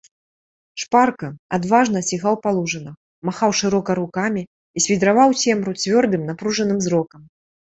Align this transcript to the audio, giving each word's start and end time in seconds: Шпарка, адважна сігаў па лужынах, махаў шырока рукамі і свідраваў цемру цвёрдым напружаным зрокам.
Шпарка, 0.83 1.27
адважна 1.57 2.01
сігаў 2.07 2.35
па 2.47 2.55
лужынах, 2.59 2.95
махаў 3.29 3.51
шырока 3.59 3.91
рукамі 4.01 4.43
і 4.49 4.79
свідраваў 4.87 5.29
цемру 5.45 5.71
цвёрдым 5.85 6.21
напружаным 6.33 6.77
зрокам. 6.89 7.21